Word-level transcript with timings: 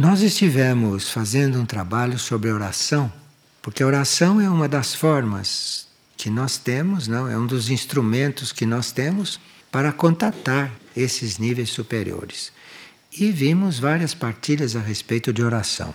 Nós 0.00 0.22
estivemos 0.22 1.10
fazendo 1.10 1.60
um 1.60 1.66
trabalho 1.66 2.18
sobre 2.18 2.50
oração, 2.50 3.12
porque 3.60 3.82
a 3.82 3.86
oração 3.86 4.40
é 4.40 4.48
uma 4.48 4.66
das 4.66 4.94
formas 4.94 5.88
que 6.16 6.30
nós 6.30 6.56
temos, 6.56 7.06
não, 7.06 7.28
é 7.28 7.36
um 7.36 7.46
dos 7.46 7.68
instrumentos 7.68 8.50
que 8.50 8.64
nós 8.64 8.92
temos 8.92 9.38
para 9.70 9.92
contatar 9.92 10.72
esses 10.96 11.36
níveis 11.36 11.68
superiores. 11.68 12.50
E 13.12 13.30
vimos 13.30 13.78
várias 13.78 14.14
partilhas 14.14 14.74
a 14.74 14.80
respeito 14.80 15.34
de 15.34 15.42
oração. 15.42 15.94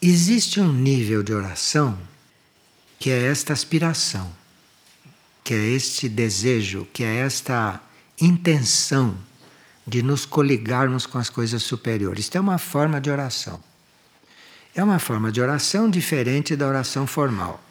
Existe 0.00 0.60
um 0.60 0.72
nível 0.72 1.24
de 1.24 1.32
oração 1.32 1.98
que 2.96 3.10
é 3.10 3.24
esta 3.24 3.52
aspiração, 3.52 4.30
que 5.42 5.52
é 5.52 5.66
este 5.70 6.08
desejo, 6.08 6.86
que 6.92 7.02
é 7.02 7.16
esta 7.16 7.82
intenção 8.20 9.18
de 9.88 10.02
nos 10.02 10.26
coligarmos 10.26 11.06
com 11.06 11.18
as 11.18 11.30
coisas 11.30 11.62
superiores. 11.62 12.26
Isto 12.26 12.36
é 12.36 12.40
uma 12.40 12.58
forma 12.58 13.00
de 13.00 13.10
oração. 13.10 13.58
É 14.74 14.84
uma 14.84 14.98
forma 14.98 15.32
de 15.32 15.40
oração 15.40 15.88
diferente 15.88 16.54
da 16.54 16.68
oração 16.68 17.06
formal. 17.06 17.62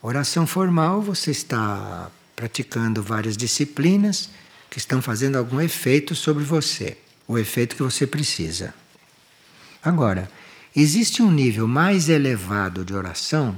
Oração 0.00 0.46
formal, 0.46 1.02
você 1.02 1.30
está 1.30 2.10
praticando 2.34 3.02
várias 3.02 3.36
disciplinas 3.36 4.30
que 4.70 4.78
estão 4.78 5.00
fazendo 5.00 5.36
algum 5.36 5.60
efeito 5.60 6.14
sobre 6.14 6.42
você, 6.42 6.96
o 7.28 7.38
efeito 7.38 7.76
que 7.76 7.82
você 7.82 8.06
precisa. 8.06 8.74
Agora, 9.82 10.30
existe 10.74 11.22
um 11.22 11.30
nível 11.30 11.68
mais 11.68 12.08
elevado 12.08 12.84
de 12.84 12.94
oração 12.94 13.54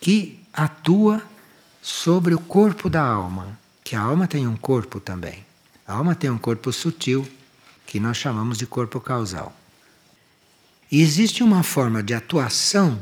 que 0.00 0.38
atua 0.52 1.22
sobre 1.80 2.34
o 2.34 2.38
corpo 2.38 2.90
da 2.90 3.02
alma, 3.02 3.58
que 3.82 3.96
a 3.96 4.00
alma 4.00 4.28
tem 4.28 4.46
um 4.46 4.56
corpo 4.56 5.00
também. 5.00 5.44
A 5.86 5.94
alma 5.94 6.14
tem 6.14 6.28
um 6.30 6.38
corpo 6.38 6.72
sutil, 6.72 7.26
que 7.86 8.00
nós 8.00 8.16
chamamos 8.16 8.58
de 8.58 8.66
corpo 8.66 9.00
causal. 9.00 9.56
E 10.90 11.00
existe 11.00 11.42
uma 11.42 11.62
forma 11.62 12.02
de 12.02 12.14
atuação, 12.14 13.00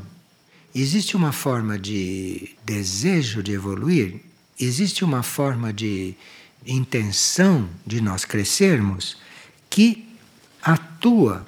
existe 0.73 1.15
uma 1.15 1.31
forma 1.31 1.77
de 1.79 2.55
desejo 2.63 3.41
de 3.41 3.51
evoluir, 3.51 4.21
existe 4.59 5.03
uma 5.03 5.23
forma 5.23 5.73
de 5.73 6.15
intenção 6.65 7.69
de 7.85 8.01
nós 8.01 8.25
crescermos 8.25 9.17
que 9.69 10.07
atua 10.61 11.45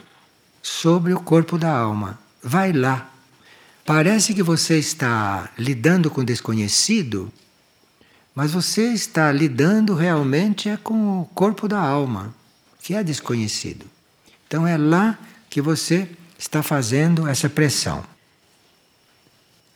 sobre 0.62 1.14
o 1.14 1.20
corpo 1.20 1.58
da 1.58 1.76
alma. 1.76 2.20
Vai 2.44 2.72
lá. 2.72 3.12
Parece 3.86 4.34
que 4.34 4.44
você 4.44 4.78
está 4.78 5.52
lidando 5.58 6.10
com 6.10 6.24
desconhecido, 6.24 7.32
mas 8.38 8.52
você 8.52 8.94
está 8.94 9.32
lidando 9.32 9.96
realmente 9.96 10.70
é 10.70 10.78
com 10.78 11.22
o 11.22 11.26
corpo 11.26 11.68
da 11.68 11.80
alma, 11.80 12.36
que 12.84 12.94
é 12.94 13.04
desconhecido. 13.04 13.84
Então 14.46 14.68
é 14.68 14.78
lá 14.78 15.18
que 15.50 15.60
você 15.60 16.08
está 16.38 16.62
fazendo 16.62 17.28
essa 17.28 17.50
pressão. 17.50 18.04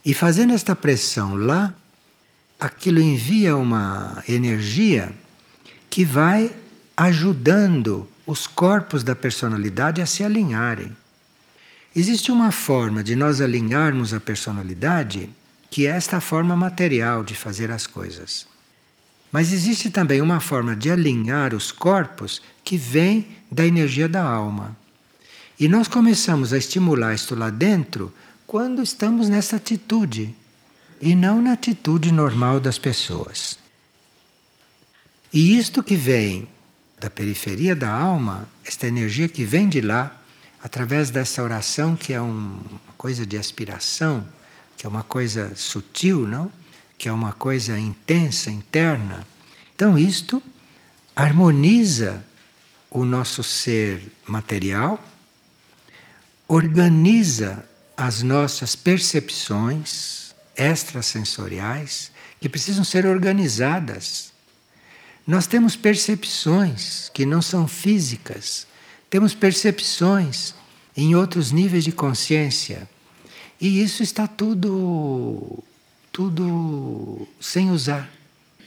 E 0.06 0.14
fazendo 0.14 0.54
esta 0.54 0.76
pressão 0.76 1.34
lá, 1.34 1.74
aquilo 2.60 3.02
envia 3.02 3.58
uma 3.58 4.24
energia 4.30 5.12
que 5.90 6.06
vai 6.06 6.56
ajudando 6.96 8.08
os 8.28 8.46
corpos 8.46 9.04
da 9.04 9.16
personalidade 9.16 10.04
a 10.04 10.06
se 10.06 10.24
alinharem. 10.24 10.96
Existe 11.96 12.32
uma 12.32 12.52
forma 12.52 13.04
de 13.04 13.16
nós 13.16 13.42
alinharmos 13.42 14.14
a 14.14 14.20
personalidade 14.20 15.32
que 15.72 15.88
é 15.88 15.92
esta 15.92 16.20
forma 16.20 16.54
material 16.56 17.24
de 17.24 17.34
fazer 17.34 17.72
as 17.72 17.88
coisas. 17.88 18.46
Mas 19.32 19.54
existe 19.54 19.90
também 19.90 20.22
uma 20.22 20.42
forma 20.42 20.76
de 20.76 20.92
alinhar 20.92 21.56
os 21.56 21.72
corpos 21.72 22.42
que 22.62 22.76
vem 22.78 23.26
da 23.50 23.66
energia 23.66 24.10
da 24.10 24.22
alma. 24.22 24.76
E 25.58 25.70
nós 25.70 25.88
começamos 25.88 26.52
a 26.52 26.58
estimular 26.58 27.16
isto 27.16 27.36
lá 27.36 27.50
dentro 27.50 28.14
quando 28.46 28.84
estamos 28.84 29.30
nessa 29.30 29.56
atitude 29.56 30.36
e 31.02 31.16
não 31.16 31.42
na 31.42 31.54
atitude 31.54 32.12
normal 32.12 32.60
das 32.60 32.78
pessoas. 32.78 33.58
E 35.32 35.58
isto 35.58 35.82
que 35.82 35.96
vem 35.96 36.50
da 37.00 37.10
periferia 37.10 37.74
da 37.74 37.90
alma, 37.90 38.46
esta 38.66 38.88
energia 38.88 39.30
que 39.30 39.46
vem 39.46 39.70
de 39.70 39.80
lá, 39.80 40.22
através 40.62 41.10
dessa 41.10 41.42
oração 41.42 41.96
que 41.96 42.12
é 42.12 42.20
uma 42.20 42.60
coisa 42.98 43.26
de 43.26 43.38
aspiração, 43.38 44.28
que 44.78 44.86
é 44.86 44.90
uma 44.90 45.04
coisa 45.04 45.54
sutil, 45.56 46.28
não? 46.28 46.52
que 46.98 47.10
é 47.10 47.12
uma 47.12 47.34
coisa 47.34 47.80
intensa, 47.80 48.52
interna. 48.52 49.26
Então, 49.74 49.98
isto 49.98 50.42
harmoniza 51.16 52.24
o 52.92 53.04
nosso 53.04 53.44
ser 53.44 54.12
material, 54.28 55.04
organiza 56.48 57.68
as 57.98 58.22
nossas 58.22 58.76
percepções 58.76 60.36
extrasensoriais, 60.56 62.12
que 62.40 62.50
precisam 62.50 62.84
ser 62.84 63.06
organizadas. 63.06 64.32
Nós 65.26 65.48
temos 65.48 65.76
percepções 65.76 67.10
que 67.14 67.26
não 67.26 67.42
são 67.42 67.68
físicas, 67.68 68.68
temos 69.10 69.34
percepções 69.34 70.54
em 70.96 71.16
outros 71.16 71.52
níveis 71.52 71.84
de 71.84 71.92
consciência. 71.92 72.88
E 73.62 73.82
isso 73.82 74.02
está 74.02 74.28
tudo 74.28 75.64
tudo 76.12 77.28
sem 77.40 77.70
usar. 77.70 78.10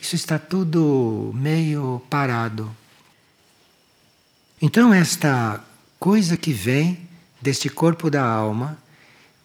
Isso 0.00 0.14
está 0.14 0.38
tudo 0.38 1.32
meio 1.34 2.00
parado. 2.08 2.74
Então, 4.62 4.94
esta 4.94 5.62
coisa 5.98 6.36
que 6.36 6.52
vem 6.52 7.08
deste 7.40 7.68
corpo 7.68 8.08
da 8.08 8.24
alma, 8.24 8.78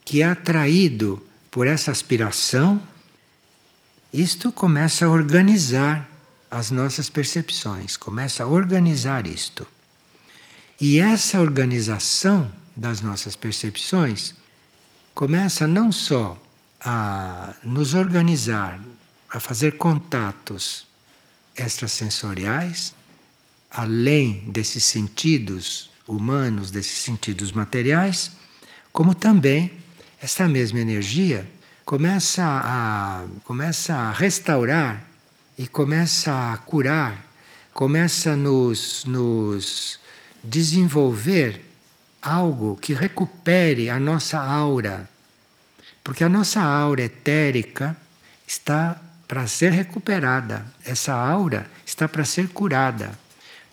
que 0.06 0.22
é 0.22 0.26
atraído 0.26 1.22
por 1.52 1.68
essa 1.68 1.92
aspiração, 1.92 2.82
isto 4.14 4.52
começa 4.52 5.06
a 5.06 5.10
organizar 5.10 6.10
as 6.50 6.72
nossas 6.72 7.10
percepções, 7.10 7.98
começa 7.98 8.44
a 8.44 8.48
organizar 8.48 9.28
isto. 9.28 9.68
E 10.80 11.00
essa 11.00 11.42
organização 11.42 12.50
das 12.76 13.02
nossas 13.02 13.36
percepções 13.36 14.34
começa 15.14 15.68
não 15.68 15.92
só 15.92 16.38
a 16.80 17.54
nos 17.64 17.94
organizar, 17.94 18.80
a 19.30 19.40
fazer 19.40 19.78
contatos 19.78 20.88
extrasensoriais, 21.56 22.94
além 23.70 24.44
desses 24.48 24.84
sentidos 24.86 25.90
humanos, 26.08 26.72
desses 26.72 27.00
sentidos 27.00 27.52
materiais, 27.52 28.32
como 28.92 29.14
também 29.14 29.72
essa 30.22 30.48
mesma 30.48 30.80
energia 30.80 31.48
começa 31.86 32.44
a, 32.44 33.26
começa 33.44 33.96
a 33.96 34.12
restaurar 34.12 35.04
e 35.58 35.68
começa 35.68 36.54
a 36.54 36.58
curar, 36.58 37.26
começa 37.74 38.32
a 38.32 38.36
nos, 38.36 39.04
nos 39.06 40.00
desenvolver 40.44 41.69
algo 42.22 42.78
que 42.78 42.94
recupere 42.94 43.90
a 43.90 44.00
nossa 44.00 44.40
aura 44.40 45.08
porque 46.10 46.24
a 46.24 46.30
nossa 46.30 46.60
aura 46.60 47.04
etérica 47.04 47.96
está 48.48 49.00
para 49.28 49.46
ser 49.46 49.72
recuperada, 49.72 50.66
essa 50.84 51.14
aura 51.14 51.70
está 51.86 52.08
para 52.08 52.26
ser 52.26 52.50
curada, 52.50 53.12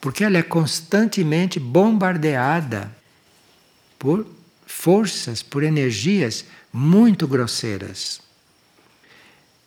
porque 0.00 0.22
ela 0.22 0.36
é 0.36 0.42
constantemente 0.42 1.58
bombardeada 1.58 2.94
por 3.98 4.26
forças, 4.66 5.42
por 5.42 5.62
energias 5.62 6.44
muito 6.70 7.26
grosseiras. 7.26 8.20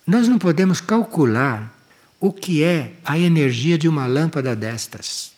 Nós 0.06 0.28
não 0.28 0.38
podemos 0.38 0.79
calcular 0.79 1.75
o 2.19 2.31
que 2.31 2.63
é 2.63 2.94
a 3.03 3.18
energia 3.18 3.80
de 3.80 3.88
uma 3.88 4.06
lâmpada 4.06 4.56
destas. 4.56 5.31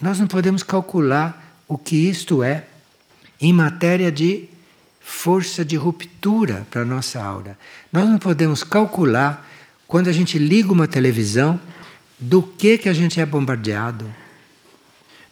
Nós 0.00 0.18
não 0.18 0.26
podemos 0.26 0.62
calcular 0.62 1.60
o 1.68 1.76
que 1.76 1.96
isto 2.08 2.42
é 2.42 2.64
em 3.40 3.52
matéria 3.52 4.10
de 4.10 4.48
força 5.00 5.64
de 5.64 5.76
ruptura 5.76 6.66
para 6.70 6.82
a 6.82 6.84
nossa 6.84 7.22
aura. 7.22 7.58
Nós 7.92 8.08
não 8.08 8.18
podemos 8.18 8.62
calcular, 8.62 9.48
quando 9.86 10.08
a 10.08 10.12
gente 10.12 10.38
liga 10.38 10.72
uma 10.72 10.86
televisão, 10.86 11.58
do 12.18 12.42
que, 12.42 12.76
que 12.76 12.88
a 12.88 12.92
gente 12.92 13.20
é 13.20 13.26
bombardeado. 13.26 14.04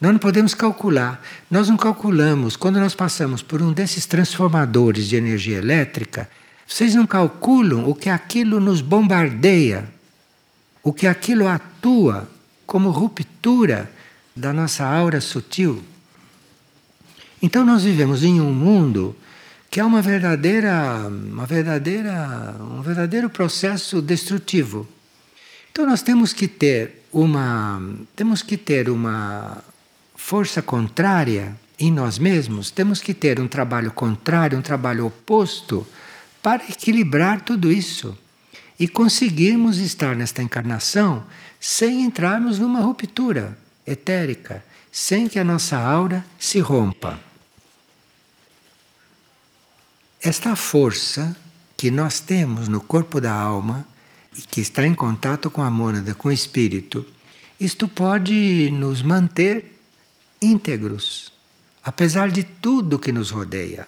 Nós 0.00 0.12
não 0.12 0.18
podemos 0.18 0.54
calcular. 0.54 1.22
Nós 1.50 1.68
não 1.68 1.76
calculamos. 1.76 2.56
Quando 2.56 2.78
nós 2.78 2.94
passamos 2.94 3.42
por 3.42 3.60
um 3.60 3.72
desses 3.72 4.06
transformadores 4.06 5.06
de 5.06 5.16
energia 5.16 5.58
elétrica, 5.58 6.28
vocês 6.66 6.94
não 6.94 7.06
calculam 7.06 7.88
o 7.88 7.94
que 7.94 8.08
aquilo 8.08 8.60
nos 8.60 8.80
bombardeia, 8.80 9.88
o 10.82 10.92
que 10.92 11.06
aquilo 11.06 11.46
atua 11.46 12.28
como 12.66 12.90
ruptura 12.90 13.90
da 14.34 14.52
nossa 14.52 14.84
aura 14.84 15.20
sutil. 15.20 15.82
Então 17.42 17.64
nós 17.64 17.84
vivemos 17.84 18.22
em 18.22 18.40
um 18.40 18.52
mundo 18.52 19.14
que 19.70 19.80
é 19.80 19.84
uma 19.84 20.00
verdadeira, 20.00 21.06
uma 21.08 21.44
verdadeira, 21.44 22.56
um 22.60 22.80
verdadeiro 22.80 23.28
processo 23.28 24.00
destrutivo. 24.00 24.88
Então 25.70 25.86
nós 25.86 26.02
temos 26.02 26.32
que 26.32 26.48
ter 26.48 27.02
uma, 27.12 27.82
temos 28.14 28.42
que 28.42 28.56
ter 28.56 28.88
uma 28.88 29.62
força 30.14 30.62
contrária 30.62 31.54
em 31.78 31.92
nós 31.92 32.18
mesmos, 32.18 32.70
temos 32.70 33.02
que 33.02 33.12
ter 33.12 33.38
um 33.38 33.46
trabalho 33.46 33.90
contrário, 33.90 34.58
um 34.58 34.62
trabalho 34.62 35.06
oposto, 35.06 35.86
para 36.42 36.64
equilibrar 36.64 37.42
tudo 37.42 37.70
isso 37.70 38.16
e 38.78 38.88
conseguirmos 38.88 39.78
estar 39.78 40.16
nesta 40.16 40.42
encarnação 40.42 41.24
sem 41.60 42.02
entrarmos 42.02 42.58
numa 42.58 42.80
ruptura 42.80 43.58
etérica, 43.86 44.64
sem 44.90 45.28
que 45.28 45.38
a 45.38 45.44
nossa 45.44 45.76
aura 45.76 46.24
se 46.38 46.60
rompa. 46.60 47.25
Esta 50.26 50.56
força 50.56 51.36
que 51.76 51.88
nós 51.88 52.18
temos 52.18 52.66
no 52.66 52.80
corpo 52.80 53.20
da 53.20 53.32
alma 53.32 53.86
e 54.36 54.42
que 54.42 54.60
está 54.60 54.84
em 54.84 54.92
contato 54.92 55.48
com 55.48 55.62
a 55.62 55.70
mônada, 55.70 56.16
com 56.16 56.30
o 56.30 56.32
espírito, 56.32 57.06
isto 57.60 57.86
pode 57.86 58.68
nos 58.72 59.02
manter 59.02 59.78
íntegros, 60.42 61.32
apesar 61.80 62.28
de 62.28 62.42
tudo 62.42 62.98
que 62.98 63.12
nos 63.12 63.30
rodeia. 63.30 63.86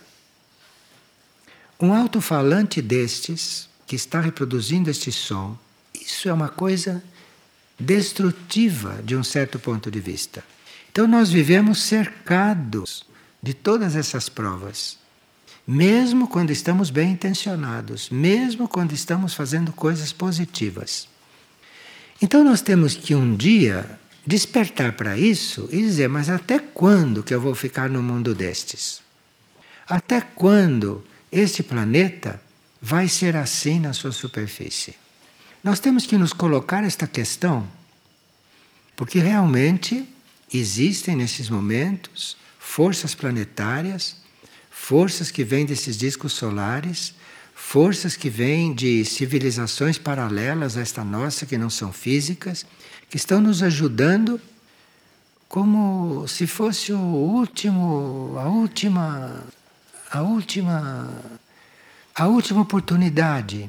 Um 1.80 1.92
alto-falante 1.92 2.80
destes, 2.80 3.68
que 3.84 3.96
está 3.96 4.20
reproduzindo 4.20 4.88
este 4.88 5.10
som, 5.10 5.58
isso 5.92 6.28
é 6.28 6.32
uma 6.32 6.48
coisa 6.48 7.02
destrutiva 7.80 9.02
de 9.02 9.16
um 9.16 9.24
certo 9.24 9.58
ponto 9.58 9.90
de 9.90 9.98
vista. 9.98 10.44
Então 10.92 11.08
nós 11.08 11.30
vivemos 11.30 11.82
cercados 11.82 13.04
de 13.42 13.54
todas 13.54 13.96
essas 13.96 14.28
provas. 14.28 15.07
Mesmo 15.70 16.26
quando 16.26 16.50
estamos 16.50 16.88
bem 16.88 17.12
intencionados, 17.12 18.08
mesmo 18.08 18.66
quando 18.66 18.94
estamos 18.94 19.34
fazendo 19.34 19.70
coisas 19.70 20.14
positivas. 20.14 21.06
Então 22.22 22.42
nós 22.42 22.62
temos 22.62 22.94
que 22.94 23.14
um 23.14 23.36
dia 23.36 24.00
despertar 24.26 24.92
para 24.92 25.18
isso 25.18 25.68
e 25.70 25.82
dizer: 25.82 26.08
mas 26.08 26.30
até 26.30 26.58
quando 26.58 27.22
que 27.22 27.34
eu 27.34 27.40
vou 27.40 27.54
ficar 27.54 27.90
no 27.90 28.02
mundo 28.02 28.34
destes? 28.34 29.02
Até 29.86 30.22
quando 30.22 31.04
este 31.30 31.62
planeta 31.62 32.40
vai 32.80 33.06
ser 33.06 33.36
assim 33.36 33.78
na 33.78 33.92
sua 33.92 34.10
superfície? 34.10 34.94
Nós 35.62 35.80
temos 35.80 36.06
que 36.06 36.16
nos 36.16 36.32
colocar 36.32 36.82
esta 36.82 37.06
questão, 37.06 37.68
porque 38.96 39.18
realmente 39.18 40.08
existem 40.50 41.14
nesses 41.14 41.50
momentos 41.50 42.38
forças 42.58 43.14
planetárias, 43.14 44.16
forças 44.78 45.30
que 45.30 45.44
vêm 45.44 45.66
desses 45.66 45.96
discos 45.96 46.32
solares, 46.32 47.14
forças 47.54 48.16
que 48.16 48.30
vêm 48.30 48.72
de 48.72 49.04
civilizações 49.04 49.98
paralelas 49.98 50.76
a 50.76 50.80
esta 50.80 51.04
nossa, 51.04 51.44
que 51.44 51.58
não 51.58 51.68
são 51.68 51.92
físicas, 51.92 52.64
que 53.10 53.16
estão 53.16 53.40
nos 53.40 53.62
ajudando 53.62 54.40
como 55.48 56.26
se 56.28 56.46
fosse 56.46 56.92
o 56.92 56.98
último, 56.98 58.36
a 58.38 58.48
última, 58.48 59.44
a 60.10 60.22
última, 60.22 61.10
a 62.14 62.26
última 62.28 62.60
oportunidade. 62.62 63.68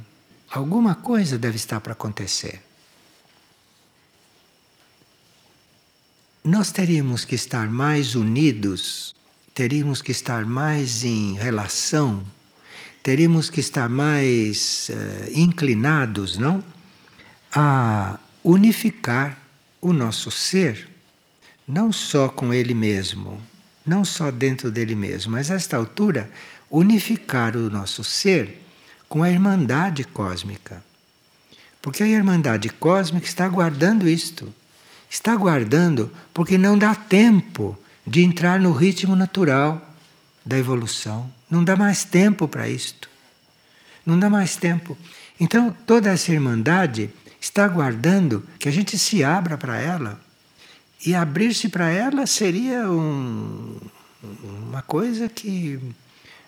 Alguma 0.49 0.95
coisa 0.95 1.37
deve 1.37 1.55
estar 1.55 1.79
para 1.81 1.93
acontecer. 1.93 2.61
nós 6.43 6.71
teríamos 6.71 7.25
que 7.25 7.35
estar 7.35 7.69
mais 7.69 8.15
unidos, 8.15 9.13
teríamos 9.59 10.01
que 10.01 10.13
estar 10.13 10.45
mais 10.45 11.03
em 11.03 11.33
relação, 11.33 12.23
teríamos 13.03 13.49
que 13.49 13.59
estar 13.59 13.89
mais 13.89 14.89
uh, 14.89 15.31
inclinados, 15.37 16.37
não? 16.37 16.63
A 17.53 18.17
unificar 18.41 19.37
o 19.81 19.91
nosso 19.91 20.31
ser, 20.31 20.87
não 21.67 21.91
só 21.91 22.29
com 22.29 22.53
ele 22.53 22.73
mesmo, 22.73 23.37
não 23.85 24.05
só 24.05 24.31
dentro 24.31 24.71
dele 24.71 24.95
mesmo, 24.95 25.33
mas 25.33 25.51
a 25.51 25.55
esta 25.55 25.75
altura, 25.75 26.31
unificar 26.71 27.57
o 27.57 27.69
nosso 27.69 28.01
ser 28.01 28.63
com 29.09 29.23
a 29.23 29.29
Irmandade 29.29 30.05
cósmica. 30.05 30.81
Porque 31.81 32.01
a 32.01 32.07
Irmandade 32.07 32.69
cósmica 32.69 33.27
está 33.27 33.45
guardando 33.49 34.07
isto 34.07 34.53
está 35.09 35.33
aguardando 35.33 36.11
porque 36.33 36.57
não 36.57 36.77
dá 36.77 36.93
tempo 36.93 37.77
de 38.09 38.23
entrar 38.23 38.59
no 38.59 38.71
ritmo 38.71 39.15
natural 39.15 39.79
da 40.43 40.57
evolução. 40.57 41.31
Não 41.49 41.63
dá 41.63 41.75
mais 41.75 42.03
tempo 42.03 42.47
para 42.47 42.67
isto. 42.67 43.07
Não 44.03 44.17
dá 44.19 44.29
mais 44.29 44.55
tempo. 44.55 44.97
Então, 45.39 45.75
toda 45.85 46.09
essa 46.09 46.31
irmandade 46.31 47.11
está 47.39 47.63
aguardando 47.65 48.43
que 48.57 48.67
a 48.67 48.71
gente 48.71 48.97
se 48.97 49.23
abra 49.23 49.57
para 49.57 49.79
ela. 49.79 50.19
E 51.05 51.13
abrir-se 51.13 51.69
para 51.69 51.89
ela 51.89 52.25
seria 52.25 52.89
um, 52.89 53.77
uma 54.43 54.81
coisa 54.81 55.29
que 55.29 55.79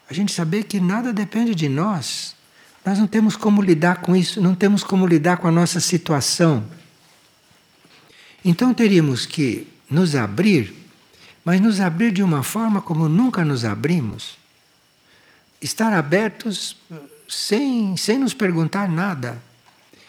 a 0.10 0.14
gente 0.14 0.32
saber 0.32 0.64
que 0.64 0.80
nada 0.80 1.14
depende 1.14 1.54
de 1.54 1.70
nós. 1.70 2.36
Nós 2.84 2.98
não 2.98 3.06
temos 3.06 3.36
como 3.36 3.62
lidar 3.62 4.02
com 4.02 4.16
isso, 4.16 4.42
não 4.42 4.56
temos 4.56 4.84
como 4.84 5.06
lidar 5.06 5.38
com 5.38 5.48
a 5.48 5.52
nossa 5.52 5.80
situação. 5.80 6.66
Então 8.44 8.74
teríamos 8.74 9.28
que 9.28 9.68
nos 9.90 10.16
abrir, 10.16 10.81
mas 11.44 11.60
nos 11.60 11.80
abrir 11.80 12.12
de 12.12 12.24
uma 12.24 12.44
forma 12.44 12.82
como 12.82 13.10
nunca 13.10 13.44
nos 13.44 13.66
abrimos. 13.66 14.38
Estar 15.62 15.94
abertos 15.94 16.78
sem, 17.28 17.96
sem 17.98 18.18
nos 18.20 18.34
perguntar 18.34 18.90
nada, 18.90 19.42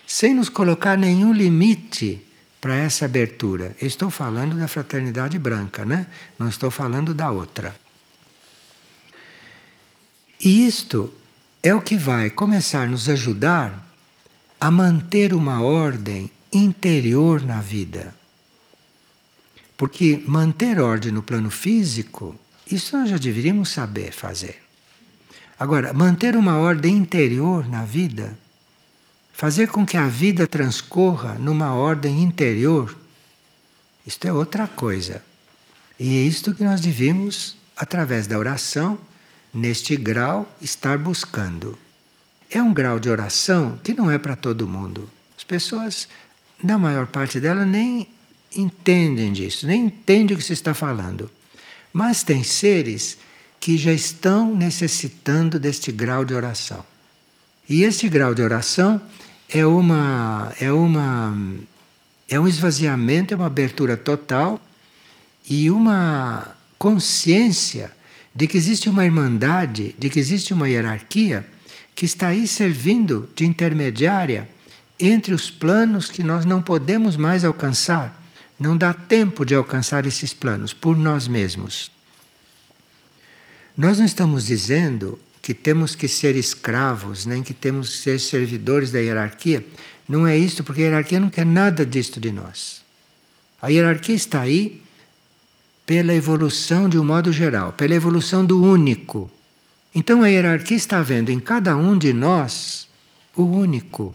sem 0.07 0.35
nos 0.35 0.49
colocar 0.49 0.97
nenhum 0.97 1.33
limite 1.33 2.25
para 2.61 2.77
essa 2.77 3.07
abertura. 3.07 3.75
Eu 3.81 3.89
estou 3.89 4.11
falando 4.11 4.57
da 4.57 4.69
fraternidade 4.69 5.39
branca, 5.39 5.85
né? 5.85 6.07
Não 6.39 6.49
estou 6.49 6.71
falando 6.71 7.13
da 7.13 7.31
outra. 7.31 7.75
E 10.41 10.67
isto 10.67 11.13
é 11.63 11.75
o 11.75 11.81
que 11.81 11.97
vai 11.97 12.31
começar 12.31 12.83
a 12.83 12.87
nos 12.87 13.09
ajudar 13.09 13.87
a 14.61 14.71
manter 14.71 15.33
uma 15.33 15.63
ordem 15.63 16.31
interior 16.53 17.43
na 17.43 17.61
vida. 17.61 18.15
Porque 19.83 20.23
manter 20.29 20.79
ordem 20.79 21.11
no 21.11 21.25
plano 21.25 21.51
físico, 21.51 22.39
isso 22.71 22.97
nós 22.97 23.11
já 23.11 23.19
deveríamos 23.19 23.71
saber 23.71 24.13
fazer. 24.13 24.63
Agora, 25.59 25.93
manter 25.93 26.37
uma 26.37 26.57
ordem 26.57 26.97
interior 26.97 27.69
na 27.69 27.85
vida, 27.85 28.39
fazer 29.33 29.67
com 29.71 29.85
que 29.85 29.97
a 29.97 30.07
vida 30.07 30.47
transcorra 30.47 31.35
numa 31.35 31.75
ordem 31.75 32.23
interior, 32.23 32.97
isto 34.07 34.25
é 34.25 34.33
outra 34.33 34.69
coisa. 34.69 35.21
E 35.99 36.17
é 36.17 36.23
isto 36.29 36.55
que 36.55 36.63
nós 36.63 36.81
devemos, 36.81 37.57
através 37.77 38.29
da 38.29 38.39
oração, 38.39 38.97
neste 39.53 39.97
grau, 39.97 40.49
estar 40.61 40.97
buscando. 40.97 41.77
É 42.49 42.63
um 42.63 42.73
grau 42.73 43.01
de 43.01 43.11
oração 43.11 43.81
que 43.83 43.93
não 43.93 44.09
é 44.09 44.17
para 44.17 44.37
todo 44.37 44.69
mundo. 44.69 45.11
As 45.37 45.43
pessoas, 45.43 46.07
na 46.63 46.79
maior 46.79 47.09
parte 47.09 47.41
delas, 47.41 47.67
nem 47.67 48.07
entendem 48.57 49.33
disso, 49.33 49.67
nem 49.67 49.87
entendem 49.87 50.35
o 50.35 50.39
que 50.39 50.45
se 50.45 50.53
está 50.53 50.75
falando. 50.75 51.31
Mas 51.93 52.23
tem 52.23 52.43
seres 52.43 53.19
que 53.61 53.77
já 53.77 53.93
estão 53.93 54.55
necessitando 54.55 55.59
deste 55.59 55.93
grau 55.93 56.25
de 56.25 56.35
oração. 56.35 56.85
E 57.69 57.85
este 57.85 58.09
grau 58.09 58.35
de 58.35 58.43
oração 58.43 59.01
é 59.49 59.65
uma 59.65 60.53
é 60.61 60.73
uma 60.73 61.37
é 62.29 62.41
um 62.41 62.49
esvaziamento, 62.49 63.35
é 63.35 63.37
uma 63.37 63.47
abertura 63.47 63.97
total 63.97 64.61
e 65.49 65.71
uma 65.71 66.57
consciência 66.79 67.93
de 68.35 68.47
que 68.47 68.57
existe 68.57 68.89
uma 68.89 69.05
irmandade, 69.05 69.95
de 69.99 70.09
que 70.09 70.19
existe 70.19 70.55
uma 70.55 70.69
hierarquia 70.69 71.47
que 71.95 72.05
está 72.05 72.29
aí 72.29 72.49
servindo 72.49 73.29
de 73.37 73.45
intermediária 73.45 74.49
entre 74.99 75.35
os 75.35 75.51
planos 75.51 76.11
que 76.11 76.23
nós 76.23 76.45
não 76.45 76.63
podemos 76.63 77.17
mais 77.17 77.45
alcançar 77.45 78.22
não 78.63 78.77
dá 78.77 78.95
tempo 78.95 79.45
de 79.45 79.57
alcançar 79.57 80.07
esses 80.07 80.33
planos 80.33 80.73
por 80.73 80.97
nós 80.97 81.27
mesmos. 81.27 81.91
Nós 83.77 83.99
não 83.99 84.07
estamos 84.07 84.47
dizendo 84.47 85.19
que 85.43 85.53
temos 85.53 85.97
que 85.97 86.07
ser 86.07 86.37
escravos, 86.37 87.27
nem 87.27 87.43
que 87.43 87.53
temos 87.53 87.91
que 87.91 87.97
ser 87.97 88.21
servidores 88.21 88.93
da 88.93 89.01
hierarquia. 89.01 89.67
Não 90.09 90.25
é 90.25 90.39
isso, 90.39 90.63
porque 90.63 90.83
a 90.83 90.85
hierarquia 90.85 91.19
não 91.19 91.29
quer 91.29 91.45
nada 91.45 91.85
disto 91.85 92.21
de 92.21 92.31
nós. 92.31 92.83
A 93.61 93.67
hierarquia 93.67 94.15
está 94.15 94.43
aí 94.43 94.81
pela 95.85 96.15
evolução 96.15 96.89
de 96.89 96.97
um 97.01 97.05
modo 97.05 97.33
geral, 97.33 97.73
pela 97.73 97.97
evolução 97.97 98.45
do 98.45 98.63
único. 98.63 99.29
Então 99.93 100.23
a 100.23 100.29
hierarquia 100.29 100.77
está 100.77 101.03
vendo 101.03 101.31
em 101.31 101.41
cada 101.41 101.77
um 101.77 101.99
de 101.99 102.13
nós 102.13 102.87
o 103.35 103.43
único. 103.43 104.15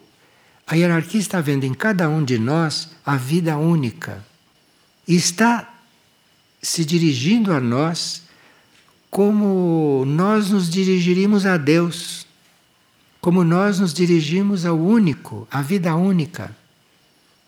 A 0.65 0.75
hierarquia 0.75 1.19
está 1.19 1.41
vendo 1.41 1.65
em 1.65 1.73
cada 1.73 2.07
um 2.07 2.23
de 2.23 2.39
nós 2.39 2.91
a 3.05 3.17
vida 3.17 3.57
única 3.57 4.23
está 5.15 5.73
se 6.61 6.83
dirigindo 6.83 7.53
a 7.53 7.59
nós 7.59 8.23
como 9.09 10.03
nós 10.05 10.49
nos 10.49 10.69
dirigiríamos 10.69 11.45
a 11.45 11.55
Deus, 11.55 12.27
como 13.21 13.43
nós 13.43 13.79
nos 13.79 13.93
dirigimos 13.93 14.65
ao 14.65 14.77
único, 14.77 15.47
à 15.49 15.61
vida 15.61 15.95
única. 15.95 16.55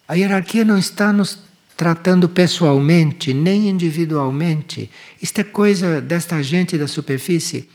A 0.08 0.16
hierarquia 0.16 0.64
não 0.64 0.78
está 0.78 1.12
nos 1.12 1.40
tratando 1.76 2.28
pessoalmente, 2.28 3.34
nem 3.34 3.70
individualmente. 3.70 4.90
Isto 5.22 5.42
é 5.42 5.44
coisa 5.44 6.02
desta 6.02 6.42
gente 6.42 6.78
da 6.78 6.88
superfície. 6.88 7.70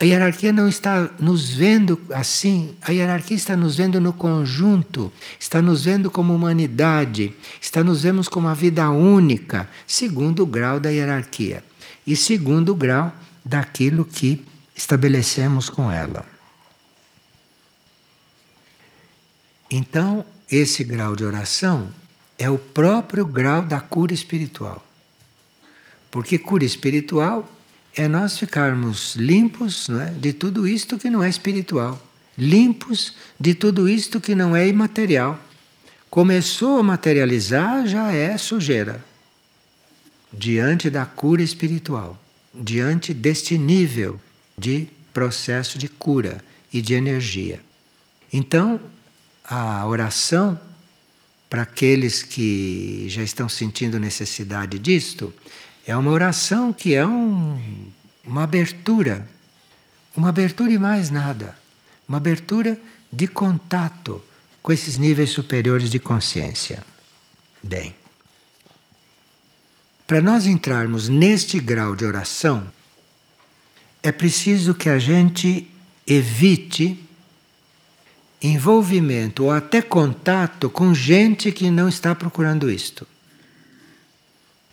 A 0.00 0.04
hierarquia 0.04 0.52
não 0.52 0.68
está 0.68 1.10
nos 1.18 1.50
vendo 1.50 2.00
assim, 2.14 2.76
a 2.82 2.92
hierarquia 2.92 3.36
está 3.36 3.56
nos 3.56 3.76
vendo 3.76 4.00
no 4.00 4.12
conjunto, 4.12 5.12
está 5.40 5.60
nos 5.60 5.84
vendo 5.84 6.08
como 6.08 6.32
humanidade, 6.32 7.34
está 7.60 7.82
nos 7.82 8.04
vendo 8.04 8.22
como 8.30 8.46
a 8.46 8.54
vida 8.54 8.88
única, 8.90 9.68
segundo 9.88 10.44
o 10.44 10.46
grau 10.46 10.78
da 10.78 10.90
hierarquia 10.90 11.64
e 12.06 12.14
segundo 12.14 12.70
o 12.70 12.74
grau 12.76 13.12
daquilo 13.44 14.04
que 14.04 14.46
estabelecemos 14.74 15.68
com 15.68 15.90
ela. 15.90 16.24
Então, 19.68 20.24
esse 20.50 20.84
grau 20.84 21.16
de 21.16 21.24
oração 21.24 21.88
é 22.38 22.48
o 22.48 22.56
próprio 22.56 23.26
grau 23.26 23.62
da 23.62 23.80
cura 23.80 24.14
espiritual. 24.14 24.82
Porque 26.10 26.38
cura 26.38 26.64
espiritual 26.64 27.46
é 27.98 28.06
nós 28.06 28.38
ficarmos 28.38 29.16
limpos 29.16 29.88
é, 29.90 30.10
de 30.10 30.32
tudo 30.32 30.68
isto 30.68 30.96
que 30.96 31.10
não 31.10 31.20
é 31.20 31.28
espiritual, 31.28 32.00
limpos 32.38 33.16
de 33.40 33.56
tudo 33.56 33.88
isto 33.88 34.20
que 34.20 34.36
não 34.36 34.54
é 34.54 34.68
imaterial. 34.68 35.36
Começou 36.08 36.78
a 36.78 36.82
materializar, 36.84 37.88
já 37.88 38.12
é 38.12 38.38
sujeira. 38.38 39.04
Diante 40.32 40.88
da 40.88 41.04
cura 41.04 41.42
espiritual, 41.42 42.16
diante 42.54 43.12
deste 43.12 43.58
nível 43.58 44.20
de 44.56 44.86
processo 45.12 45.76
de 45.76 45.88
cura 45.88 46.40
e 46.72 46.80
de 46.80 46.94
energia. 46.94 47.60
Então, 48.32 48.80
a 49.44 49.84
oração, 49.84 50.56
para 51.50 51.62
aqueles 51.62 52.22
que 52.22 53.06
já 53.08 53.24
estão 53.24 53.48
sentindo 53.48 53.98
necessidade 53.98 54.78
disto, 54.78 55.34
é 55.88 55.96
uma 55.96 56.10
oração 56.10 56.70
que 56.70 56.94
é 56.94 57.06
um, 57.06 57.58
uma 58.22 58.42
abertura, 58.42 59.26
uma 60.14 60.28
abertura 60.28 60.70
e 60.70 60.76
mais 60.76 61.08
nada, 61.08 61.56
uma 62.06 62.18
abertura 62.18 62.78
de 63.10 63.26
contato 63.26 64.22
com 64.62 64.70
esses 64.70 64.98
níveis 64.98 65.30
superiores 65.30 65.88
de 65.88 65.98
consciência. 65.98 66.84
Bem, 67.62 67.94
para 70.06 70.20
nós 70.20 70.44
entrarmos 70.46 71.08
neste 71.08 71.58
grau 71.58 71.96
de 71.96 72.04
oração, 72.04 72.70
é 74.02 74.12
preciso 74.12 74.74
que 74.74 74.90
a 74.90 74.98
gente 74.98 75.70
evite 76.06 77.02
envolvimento 78.42 79.44
ou 79.44 79.50
até 79.50 79.80
contato 79.80 80.68
com 80.68 80.92
gente 80.92 81.50
que 81.50 81.70
não 81.70 81.88
está 81.88 82.14
procurando 82.14 82.70
isto. 82.70 83.06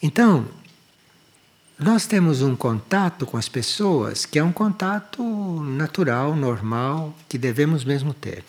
Então, 0.03 0.45
nós 1.77 2.05
temos 2.05 2.41
um 2.41 2.55
contato 2.55 3.25
com 3.25 3.35
as 3.35 3.49
pessoas 3.49 4.25
que 4.25 4.39
é 4.39 4.43
um 4.43 4.51
contato 4.51 5.21
natural, 5.61 6.35
normal, 6.35 7.13
que 7.27 7.37
devemos 7.37 7.83
mesmo 7.83 8.13
ter. 8.13 8.45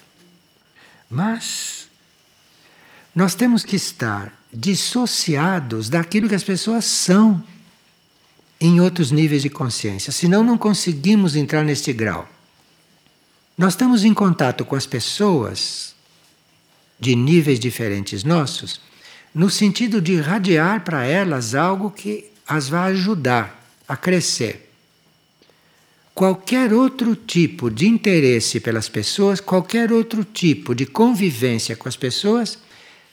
Mas 1.11 1.88
nós 3.14 3.35
temos 3.35 3.64
que 3.64 3.75
estar 3.75 4.33
dissociados 4.52 5.88
daquilo 5.88 6.28
que 6.28 6.35
as 6.35 6.45
pessoas 6.45 6.85
são 6.85 7.42
em 8.61 8.80
outros 8.80 9.11
níveis 9.11 9.42
de 9.42 9.50
consciência, 9.50 10.12
senão 10.12 10.45
não 10.45 10.56
conseguimos 10.56 11.35
entrar 11.35 11.64
neste 11.64 11.92
grau. 11.92 12.28
Nós 13.59 13.73
estamos 13.73 14.04
em 14.04 14.14
contato 14.14 14.64
com 14.64 14.76
as 14.76 14.87
pessoas 14.87 15.95
de 16.99 17.16
níveis 17.16 17.59
diferentes 17.59 18.23
nossos, 18.23 18.80
no 19.35 19.50
sentido 19.50 20.00
de 20.00 20.12
irradiar 20.12 20.85
para 20.85 21.04
elas 21.04 21.54
algo 21.54 21.90
que 21.90 22.36
as 22.47 22.69
vai 22.69 22.93
ajudar 22.93 23.67
a 23.88 23.97
crescer. 23.97 24.71
Qualquer 26.15 26.73
outro 26.73 27.15
tipo 27.15 27.71
de 27.71 27.87
interesse 27.87 28.61
pelas 28.61 28.88
pessoas, 28.88 29.41
qualquer 29.41 29.93
outro 29.93 30.25
tipo 30.25 30.75
de 30.75 30.87
convivência 30.87 31.76
com 31.76 31.88
as 31.88 31.97
pessoas, 31.97 32.59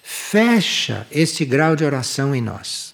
fecha 0.02 1.06
este 1.12 1.44
grau 1.44 1.75
de 1.75 1.84
oração 1.84 2.34
em 2.34 2.42
nós. 2.42 2.94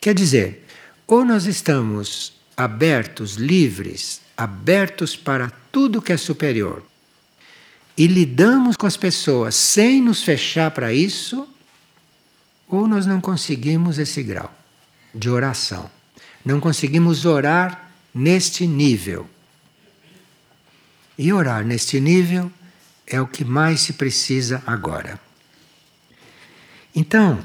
Quer 0.00 0.14
dizer, 0.14 0.64
ou 1.06 1.24
nós 1.24 1.46
estamos 1.46 2.32
abertos, 2.56 3.34
livres, 3.34 4.20
abertos 4.36 5.16
para 5.16 5.50
tudo 5.70 6.00
que 6.00 6.12
é 6.12 6.16
superior, 6.16 6.82
e 7.96 8.06
lidamos 8.06 8.76
com 8.76 8.86
as 8.86 8.96
pessoas 8.96 9.54
sem 9.54 10.00
nos 10.00 10.22
fechar 10.22 10.70
para 10.70 10.92
isso, 10.92 11.46
ou 12.66 12.88
nós 12.88 13.06
não 13.06 13.20
conseguimos 13.20 13.98
esse 13.98 14.22
grau 14.22 14.63
de 15.14 15.30
oração. 15.30 15.90
Não 16.44 16.60
conseguimos 16.60 17.24
orar 17.24 17.90
neste 18.14 18.66
nível. 18.66 19.28
E 21.16 21.32
orar 21.32 21.64
neste 21.64 22.00
nível 22.00 22.50
é 23.06 23.20
o 23.20 23.26
que 23.26 23.44
mais 23.44 23.80
se 23.82 23.92
precisa 23.92 24.62
agora. 24.66 25.20
Então, 26.94 27.42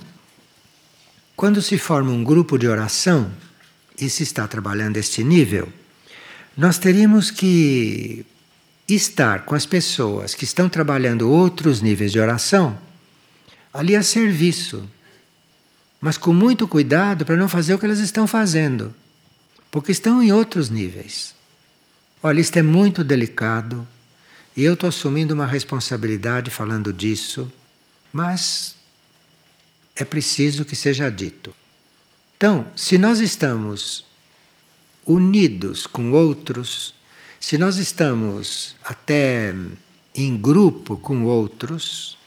quando 1.36 1.62
se 1.62 1.78
forma 1.78 2.12
um 2.12 2.24
grupo 2.24 2.58
de 2.58 2.68
oração 2.68 3.32
e 4.00 4.10
se 4.10 4.24
está 4.24 4.48
trabalhando 4.48 4.98
este 4.98 5.24
nível, 5.24 5.72
nós 6.58 6.78
teríamos 6.78 7.32
que 7.32 8.26
estar 8.88 9.46
com 9.46 9.56
as 9.56 9.66
pessoas 9.66 10.34
que 10.34 10.44
estão 10.44 10.68
trabalhando 10.68 11.30
outros 11.30 11.82
níveis 11.82 12.12
de 12.12 12.20
oração 12.20 12.78
ali 13.74 13.96
a 13.96 14.04
serviço 14.04 14.90
mas 16.00 16.18
com 16.18 16.34
muito 16.34 16.68
cuidado 16.68 17.26
para 17.26 17.36
não 17.36 17.50
fazer 17.50 17.74
o 17.74 17.80
que 17.80 17.86
elas 17.86 18.00
estão 18.00 18.26
fazendo, 18.26 18.94
porque 19.70 19.92
estão 19.92 20.22
em 20.24 20.32
outros 20.32 20.70
níveis. 20.70 21.36
Olha, 22.22 22.40
isto 22.40 22.58
é 22.58 22.62
muito 22.62 23.04
delicado 23.04 23.88
e 24.56 24.64
eu 24.64 24.74
estou 24.74 24.90
assumindo 24.90 25.34
uma 25.34 25.46
responsabilidade 25.46 26.50
falando 26.50 26.92
disso, 26.92 27.52
mas 28.12 28.76
é 29.96 30.04
preciso 30.04 30.66
que 30.66 30.76
seja 30.76 31.10
dito. 31.10 31.54
Então, 32.36 32.66
se 32.76 32.98
nós 32.98 33.20
estamos 33.20 34.06
unidos 35.06 35.88
com 35.88 36.12
outros, 36.12 36.94
se 37.40 37.58
nós 37.58 37.78
estamos 37.78 38.76
até 38.84 39.54
em 40.14 40.38
grupo 40.38 40.98
com 40.98 41.24
outros, 41.24 42.18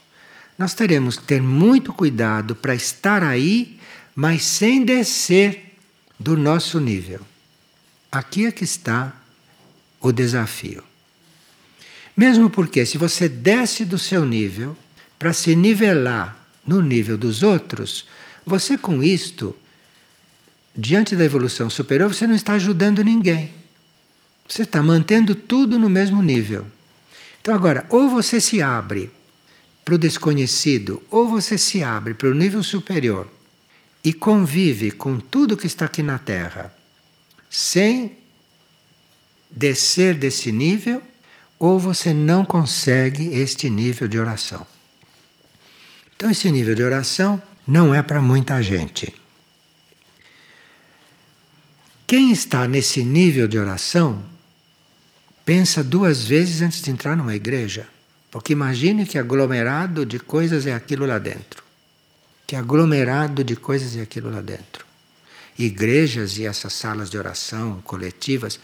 nós 0.58 0.74
teremos 0.74 1.16
que 1.16 1.24
ter 1.24 1.42
muito 1.42 1.92
cuidado 1.92 2.54
para 2.54 2.74
estar 2.74 3.22
aí, 3.22 3.78
mas 4.14 4.44
sem 4.44 4.84
descer 4.84 5.76
do 6.18 6.36
nosso 6.36 6.78
nível. 6.78 7.20
Aqui 8.10 8.46
é 8.46 8.52
que 8.52 8.64
está 8.64 9.14
o 10.00 10.12
desafio. 10.12 10.82
Mesmo 12.16 12.50
porque, 12.50 12.84
se 12.84 12.98
você 12.98 13.28
desce 13.28 13.84
do 13.84 13.98
seu 13.98 14.26
nível 14.26 14.76
para 15.18 15.32
se 15.32 15.56
nivelar 15.56 16.36
no 16.66 16.82
nível 16.82 17.16
dos 17.16 17.42
outros, 17.42 18.06
você 18.44 18.76
com 18.76 19.02
isto, 19.02 19.56
diante 20.76 21.16
da 21.16 21.24
evolução 21.24 21.70
superior, 21.70 22.12
você 22.12 22.26
não 22.26 22.34
está 22.34 22.52
ajudando 22.54 23.02
ninguém. 23.02 23.52
Você 24.46 24.62
está 24.62 24.82
mantendo 24.82 25.34
tudo 25.34 25.78
no 25.78 25.88
mesmo 25.88 26.22
nível. 26.22 26.66
Então, 27.40 27.54
agora, 27.54 27.86
ou 27.88 28.10
você 28.10 28.40
se 28.40 28.60
abre 28.60 29.10
para 29.84 29.94
o 29.94 29.98
desconhecido, 29.98 31.02
ou 31.10 31.28
você 31.28 31.58
se 31.58 31.82
abre 31.82 32.14
para 32.14 32.28
o 32.28 32.34
nível 32.34 32.62
superior 32.62 33.28
e 34.04 34.12
convive 34.12 34.90
com 34.90 35.18
tudo 35.18 35.56
que 35.56 35.66
está 35.66 35.86
aqui 35.86 36.02
na 36.02 36.18
Terra, 36.18 36.74
sem 37.50 38.16
descer 39.50 40.14
desse 40.14 40.50
nível, 40.50 41.02
ou 41.58 41.78
você 41.78 42.12
não 42.12 42.44
consegue 42.44 43.28
este 43.34 43.70
nível 43.70 44.08
de 44.08 44.18
oração. 44.18 44.66
Então, 46.16 46.30
esse 46.30 46.50
nível 46.50 46.74
de 46.74 46.82
oração 46.82 47.40
não 47.66 47.94
é 47.94 48.02
para 48.02 48.20
muita 48.20 48.62
gente. 48.62 49.14
Quem 52.06 52.30
está 52.30 52.66
nesse 52.66 53.04
nível 53.04 53.46
de 53.46 53.58
oração 53.58 54.22
pensa 55.44 55.82
duas 55.82 56.24
vezes 56.24 56.60
antes 56.62 56.82
de 56.82 56.90
entrar 56.90 57.16
numa 57.16 57.34
igreja. 57.34 57.88
Porque 58.32 58.54
imagine 58.54 59.04
que 59.04 59.18
aglomerado 59.18 60.06
de 60.06 60.18
coisas 60.18 60.66
é 60.66 60.72
aquilo 60.72 61.04
lá 61.04 61.18
dentro. 61.18 61.62
Que 62.46 62.56
aglomerado 62.56 63.44
de 63.44 63.54
coisas 63.54 63.94
é 63.94 64.00
aquilo 64.00 64.30
lá 64.30 64.40
dentro. 64.40 64.86
Igrejas 65.58 66.38
e 66.38 66.46
essas 66.46 66.72
salas 66.72 67.10
de 67.10 67.18
oração 67.18 67.82
coletivas 67.84 68.58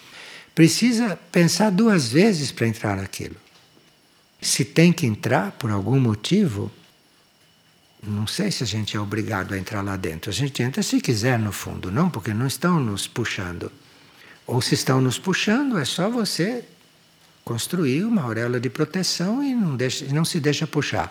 precisa 0.54 1.18
pensar 1.30 1.70
duas 1.70 2.08
vezes 2.08 2.50
para 2.50 2.66
entrar 2.66 2.96
naquilo. 2.96 3.37
Se 4.40 4.64
tem 4.64 4.90
que 4.90 5.06
entrar 5.06 5.52
por 5.52 5.70
algum 5.70 6.00
motivo, 6.00 6.72
não 8.02 8.26
sei 8.26 8.50
se 8.50 8.62
a 8.62 8.66
gente 8.66 8.96
é 8.96 9.00
obrigado 9.00 9.52
a 9.52 9.58
entrar 9.58 9.82
lá 9.82 9.96
dentro. 9.96 10.30
A 10.30 10.34
gente 10.34 10.62
entra 10.62 10.82
se 10.82 10.98
quiser, 10.98 11.38
no 11.38 11.52
fundo, 11.52 11.92
não, 11.92 12.08
porque 12.08 12.32
não 12.32 12.46
estão 12.46 12.80
nos 12.80 13.06
puxando. 13.06 13.70
Ou 14.46 14.62
se 14.62 14.75
estão 14.75 14.98
nos 14.98 15.18
puxando, 15.18 15.76
é 15.76 15.84
só 15.84 16.08
você 16.08 16.64
construir 17.49 18.05
uma 18.05 18.21
auréola 18.21 18.61
de 18.61 18.69
proteção 18.69 19.43
e 19.43 19.55
não, 19.55 19.75
deixa, 19.75 20.05
não 20.12 20.23
se 20.23 20.38
deixa 20.38 20.67
puxar. 20.67 21.11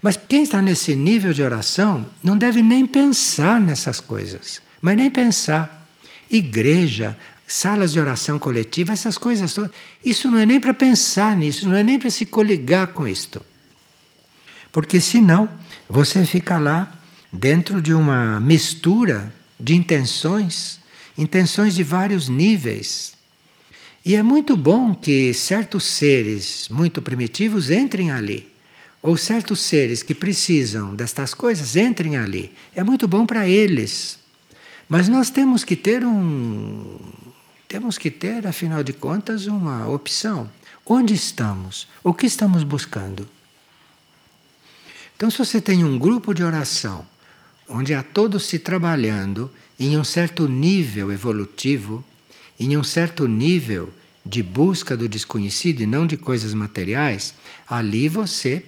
Mas 0.00 0.16
quem 0.16 0.44
está 0.44 0.62
nesse 0.62 0.94
nível 0.94 1.32
de 1.32 1.42
oração 1.42 2.06
não 2.22 2.38
deve 2.38 2.62
nem 2.62 2.86
pensar 2.86 3.60
nessas 3.60 3.98
coisas, 3.98 4.62
mas 4.80 4.96
nem 4.96 5.10
pensar. 5.10 5.84
Igreja, 6.30 7.18
salas 7.44 7.90
de 7.92 7.98
oração 7.98 8.38
coletiva, 8.38 8.92
essas 8.92 9.18
coisas 9.18 9.52
todas, 9.52 9.72
isso 10.04 10.30
não 10.30 10.38
é 10.38 10.46
nem 10.46 10.60
para 10.60 10.72
pensar 10.72 11.36
nisso, 11.36 11.68
não 11.68 11.74
é 11.74 11.82
nem 11.82 11.98
para 11.98 12.08
se 12.08 12.24
coligar 12.24 12.86
com 12.88 13.08
isto. 13.08 13.44
Porque 14.70 15.00
senão 15.00 15.48
você 15.88 16.24
fica 16.24 16.56
lá 16.56 16.88
dentro 17.32 17.82
de 17.82 17.92
uma 17.92 18.38
mistura 18.38 19.34
de 19.58 19.74
intenções, 19.74 20.78
intenções 21.16 21.74
de 21.74 21.82
vários 21.82 22.28
níveis. 22.28 23.17
E 24.08 24.14
é 24.14 24.22
muito 24.22 24.56
bom 24.56 24.94
que 24.94 25.34
certos 25.34 25.84
seres 25.84 26.66
muito 26.70 27.02
primitivos 27.02 27.70
entrem 27.70 28.10
ali, 28.10 28.50
ou 29.02 29.18
certos 29.18 29.60
seres 29.60 30.02
que 30.02 30.14
precisam 30.14 30.94
destas 30.94 31.34
coisas 31.34 31.76
entrem 31.76 32.16
ali. 32.16 32.50
É 32.74 32.82
muito 32.82 33.06
bom 33.06 33.26
para 33.26 33.46
eles. 33.46 34.18
Mas 34.88 35.10
nós 35.10 35.28
temos 35.28 35.62
que 35.62 35.76
ter 35.76 36.06
um 36.06 36.98
temos 37.68 37.98
que 37.98 38.10
ter, 38.10 38.46
afinal 38.46 38.82
de 38.82 38.94
contas, 38.94 39.46
uma 39.46 39.86
opção. 39.86 40.50
Onde 40.86 41.12
estamos? 41.12 41.86
O 42.02 42.14
que 42.14 42.24
estamos 42.24 42.62
buscando? 42.62 43.28
Então, 45.14 45.30
se 45.30 45.36
você 45.36 45.60
tem 45.60 45.84
um 45.84 45.98
grupo 45.98 46.32
de 46.32 46.42
oração 46.42 47.06
onde 47.68 47.92
há 47.92 48.02
todos 48.02 48.46
se 48.46 48.58
trabalhando 48.58 49.50
em 49.78 49.98
um 49.98 50.02
certo 50.02 50.48
nível 50.48 51.12
evolutivo, 51.12 52.02
em 52.58 52.76
um 52.76 52.82
certo 52.82 53.26
nível 53.28 53.92
de 54.24 54.42
busca 54.42 54.96
do 54.96 55.08
desconhecido 55.08 55.80
e 55.80 55.86
não 55.86 56.06
de 56.06 56.16
coisas 56.16 56.52
materiais, 56.52 57.34
ali 57.66 58.08
você 58.08 58.64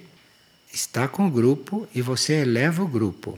está 0.73 1.07
com 1.07 1.27
o 1.27 1.31
grupo 1.31 1.87
e 1.93 2.01
você 2.01 2.33
eleva 2.41 2.83
o 2.83 2.87
grupo. 2.87 3.37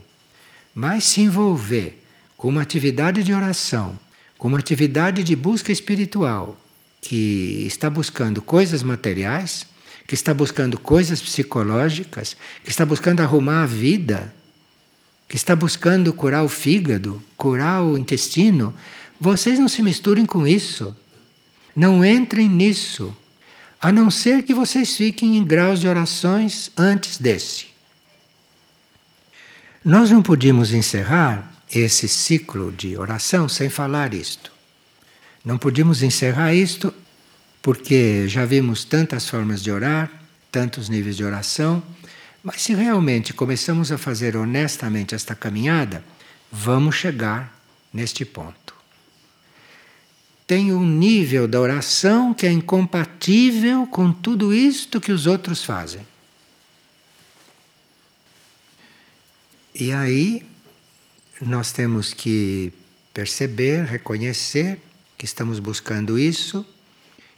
Mas 0.74 1.04
se 1.04 1.20
envolver 1.20 2.02
com 2.36 2.48
uma 2.48 2.62
atividade 2.62 3.22
de 3.22 3.32
oração, 3.32 3.98
com 4.38 4.48
uma 4.48 4.58
atividade 4.58 5.22
de 5.22 5.36
busca 5.36 5.72
espiritual, 5.72 6.58
que 7.00 7.64
está 7.66 7.90
buscando 7.90 8.40
coisas 8.40 8.82
materiais, 8.82 9.66
que 10.06 10.14
está 10.14 10.32
buscando 10.32 10.78
coisas 10.78 11.20
psicológicas, 11.20 12.36
que 12.62 12.70
está 12.70 12.84
buscando 12.84 13.20
arrumar 13.20 13.62
a 13.62 13.66
vida, 13.66 14.34
que 15.28 15.36
está 15.36 15.54
buscando 15.56 16.12
curar 16.12 16.44
o 16.44 16.48
fígado, 16.48 17.22
curar 17.36 17.82
o 17.82 17.98
intestino, 17.98 18.74
vocês 19.20 19.58
não 19.58 19.68
se 19.68 19.82
misturem 19.82 20.26
com 20.26 20.46
isso. 20.46 20.94
Não 21.74 22.04
entrem 22.04 22.48
nisso. 22.48 23.16
A 23.80 23.92
não 23.92 24.10
ser 24.10 24.42
que 24.42 24.54
vocês 24.54 24.96
fiquem 24.96 25.36
em 25.36 25.44
graus 25.44 25.80
de 25.80 25.88
orações 25.88 26.70
antes 26.76 27.18
desse. 27.18 27.66
Nós 29.84 30.10
não 30.10 30.22
podíamos 30.22 30.72
encerrar 30.72 31.52
esse 31.70 32.08
ciclo 32.08 32.72
de 32.72 32.96
oração 32.96 33.48
sem 33.48 33.68
falar 33.68 34.14
isto. 34.14 34.50
Não 35.44 35.58
podíamos 35.58 36.02
encerrar 36.02 36.54
isto 36.54 36.92
porque 37.60 38.26
já 38.28 38.46
vimos 38.46 38.84
tantas 38.84 39.28
formas 39.28 39.62
de 39.62 39.70
orar, 39.70 40.10
tantos 40.50 40.88
níveis 40.88 41.16
de 41.16 41.24
oração, 41.24 41.82
mas 42.42 42.62
se 42.62 42.74
realmente 42.74 43.32
começamos 43.32 43.90
a 43.90 43.98
fazer 43.98 44.36
honestamente 44.36 45.14
esta 45.14 45.34
caminhada, 45.34 46.04
vamos 46.50 46.94
chegar 46.94 47.58
neste 47.92 48.24
ponto. 48.24 48.63
Tem 50.46 50.72
um 50.72 50.84
nível 50.84 51.48
da 51.48 51.60
oração 51.60 52.34
que 52.34 52.46
é 52.46 52.52
incompatível 52.52 53.86
com 53.86 54.12
tudo 54.12 54.52
isto 54.52 55.00
que 55.00 55.10
os 55.10 55.26
outros 55.26 55.64
fazem. 55.64 56.06
E 59.74 59.92
aí 59.92 60.46
nós 61.40 61.72
temos 61.72 62.12
que 62.12 62.72
perceber, 63.12 63.84
reconhecer 63.84 64.80
que 65.16 65.24
estamos 65.24 65.58
buscando 65.58 66.18
isso. 66.18 66.64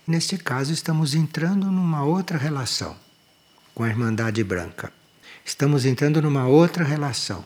Neste 0.06 0.36
caso, 0.36 0.72
estamos 0.72 1.14
entrando 1.14 1.70
numa 1.70 2.04
outra 2.04 2.36
relação 2.36 2.96
com 3.74 3.82
a 3.84 3.88
Irmandade 3.88 4.42
Branca. 4.42 4.92
Estamos 5.44 5.84
entrando 5.84 6.20
numa 6.20 6.46
outra 6.46 6.84
relação 6.84 7.44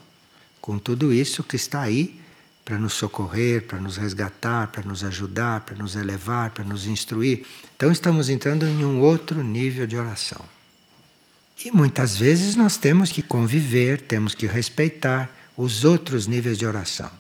com 0.61 0.79
tudo 0.79 1.13
isso 1.13 1.43
que 1.43 1.57
está 1.57 1.83
aí 1.83 2.21
para 2.65 2.79
nos 2.79 2.93
socorrer, 2.93 3.67
para 3.67 3.81
nos 3.81 3.97
resgatar, 3.97 4.69
para 4.69 4.83
nos 4.83 5.03
ajudar, 5.03 5.63
para 5.63 5.77
nos 5.77 5.97
elevar, 5.97 6.51
para 6.51 6.65
nos 6.65 6.87
instruir. 6.87 7.47
Então 7.77 7.91
estamos 7.91 8.29
entrando 8.29 8.67
em 8.67 8.85
um 8.85 9.01
outro 9.01 9.43
nível 9.43 9.87
de 9.87 9.97
oração. 9.97 10.45
E 11.65 11.71
muitas 11.71 12.17
vezes 12.17 12.57
nós 12.57 12.77
temos 12.77 13.13
que 13.13 13.23
conviver, 13.23 14.01
temos 14.01 14.35
que 14.35 14.47
respeitar 14.47 15.31
os 15.57 15.85
outros 15.85 16.27
níveis 16.27 16.57
de 16.57 16.65
oração. 16.65 17.11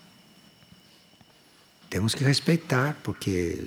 Temos 1.90 2.14
que 2.14 2.24
respeitar, 2.24 2.96
porque. 3.03 3.64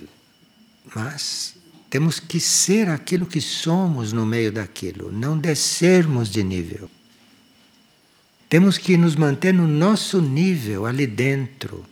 Mas 0.96 1.56
temos 1.90 2.20
que 2.20 2.40
ser 2.40 2.90
aquilo 2.90 3.26
que 3.26 3.40
somos 3.40 4.12
no 4.12 4.26
meio 4.26 4.52
daquilo, 4.52 5.12
não 5.12 5.38
descermos 5.38 6.30
de 6.30 6.44
nível. 6.44 6.90
Temos 8.54 8.78
que 8.78 8.98
nos 8.98 9.16
manter 9.16 9.52
no 9.52 9.68
nosso 9.68 10.22
nível 10.22 10.86
ali 10.86 11.08
dentro, 11.08 11.84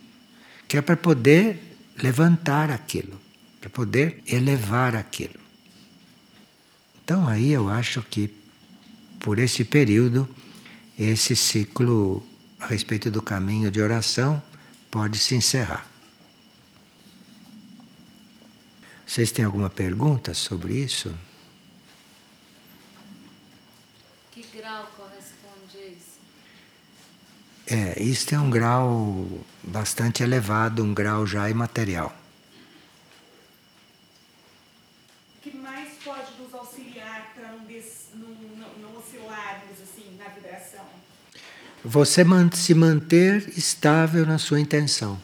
que 0.68 0.76
é 0.76 0.80
para 0.80 0.96
poder 0.96 1.60
levantar 2.00 2.70
aquilo, 2.70 3.20
para 3.60 3.68
poder 3.68 4.22
elevar 4.28 4.94
aquilo. 4.94 5.40
Então 7.02 7.26
aí 7.26 7.50
eu 7.50 7.68
acho 7.68 8.00
que 8.02 8.32
por 9.18 9.40
esse 9.40 9.64
período 9.64 10.28
esse 10.96 11.34
ciclo 11.34 12.24
a 12.60 12.68
respeito 12.68 13.10
do 13.10 13.20
caminho 13.20 13.68
de 13.68 13.80
oração 13.80 14.40
pode 14.88 15.18
se 15.18 15.34
encerrar. 15.34 15.84
Vocês 19.04 19.32
têm 19.32 19.44
alguma 19.44 19.68
pergunta 19.68 20.32
sobre 20.32 20.74
isso? 20.74 21.12
Que 24.30 24.44
grau 24.56 24.86
corresponde 24.96 25.76
a 25.76 25.86
isso? 25.88 26.12
É, 27.72 28.02
isto 28.02 28.34
é 28.34 28.38
um 28.38 28.50
grau 28.50 29.26
bastante 29.62 30.22
elevado, 30.22 30.84
um 30.84 30.92
grau 30.92 31.26
já 31.26 31.48
imaterial. 31.48 32.14
O 35.38 35.40
que 35.40 35.56
mais 35.56 35.88
pode 36.04 36.32
nos 36.38 36.52
auxiliar 36.52 37.32
para 37.34 37.52
não, 37.52 37.64
des, 37.64 38.08
não, 38.14 38.28
não, 38.28 38.78
não 38.78 38.98
oscilarmos 38.98 39.80
assim 39.82 40.18
na 40.18 40.28
vibração? 40.28 40.84
Você 41.82 42.22
se 42.52 42.74
manter 42.74 43.48
estável 43.56 44.26
na 44.26 44.36
sua 44.36 44.60
intenção. 44.60 45.18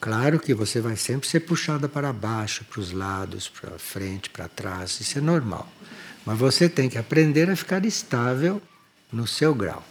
Claro 0.00 0.40
que 0.40 0.54
você 0.54 0.80
vai 0.80 0.96
sempre 0.96 1.28
ser 1.28 1.40
puxada 1.40 1.88
para 1.88 2.12
baixo, 2.12 2.64
para 2.64 2.80
os 2.80 2.90
lados, 2.90 3.48
para 3.48 3.78
frente, 3.78 4.30
para 4.30 4.48
trás, 4.48 4.98
isso 5.00 5.18
é 5.18 5.20
normal. 5.20 5.70
Mas 6.26 6.36
você 6.38 6.68
tem 6.68 6.88
que 6.88 6.98
aprender 6.98 7.48
a 7.50 7.54
ficar 7.54 7.84
estável 7.84 8.60
no 9.12 9.26
seu 9.26 9.54
grau. 9.54 9.84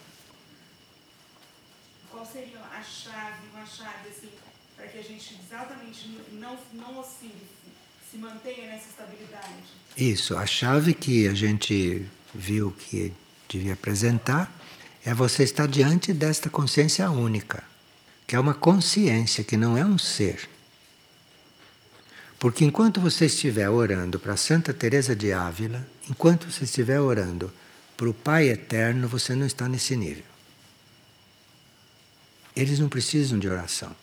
Qual 2.09 2.25
seria 2.25 2.59
a 2.59 2.83
chave, 2.83 3.47
uma 3.53 3.65
chave 3.65 4.09
assim, 4.09 4.29
para 4.75 4.87
que 4.87 4.99
a 4.99 5.01
gente 5.01 5.39
exatamente 5.41 6.19
não, 6.33 6.57
não 6.73 6.99
oscile, 6.99 7.47
se 8.10 8.10
mantenha 8.21 8.67
nessa 8.67 8.89
estabilidade? 8.89 9.63
Isso, 9.97 10.37
a 10.37 10.45
chave 10.45 10.93
que 10.93 11.27
a 11.27 11.33
gente 11.33 12.05
viu 12.33 12.71
que 12.71 13.11
devia 13.49 13.73
apresentar 13.73 14.49
é 15.03 15.13
você 15.13 15.43
estar 15.43 15.67
diante 15.67 16.13
desta 16.13 16.49
consciência 16.49 17.09
única 17.09 17.71
que 18.31 18.35
é 18.37 18.39
uma 18.39 18.53
consciência, 18.53 19.43
que 19.43 19.57
não 19.57 19.77
é 19.77 19.83
um 19.83 19.97
ser. 19.97 20.49
Porque 22.39 22.63
enquanto 22.63 23.01
você 23.01 23.25
estiver 23.25 23.69
orando 23.69 24.17
para 24.17 24.37
Santa 24.37 24.73
Teresa 24.73 25.13
de 25.13 25.33
Ávila, 25.33 25.85
enquanto 26.09 26.49
você 26.49 26.63
estiver 26.63 27.01
orando 27.01 27.51
para 27.97 28.09
o 28.09 28.13
Pai 28.13 28.47
Eterno, 28.47 29.05
você 29.05 29.35
não 29.35 29.45
está 29.45 29.67
nesse 29.67 29.97
nível. 29.97 30.23
Eles 32.55 32.79
não 32.79 32.87
precisam 32.87 33.37
de 33.37 33.49
oração. 33.49 33.93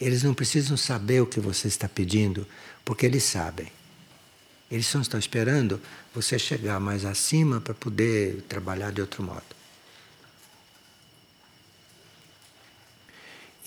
Eles 0.00 0.22
não 0.22 0.32
precisam 0.32 0.76
saber 0.76 1.20
o 1.20 1.26
que 1.26 1.38
você 1.38 1.68
está 1.68 1.88
pedindo, 1.88 2.46
porque 2.84 3.04
eles 3.04 3.22
sabem. 3.22 3.70
Eles 4.70 4.86
só 4.86 5.00
estão 5.00 5.20
esperando 5.20 5.80
você 6.14 6.38
chegar 6.38 6.80
mais 6.80 7.04
acima 7.04 7.60
para 7.60 7.74
poder 7.74 8.42
trabalhar 8.48 8.92
de 8.92 9.00
outro 9.00 9.22
modo. 9.22 9.42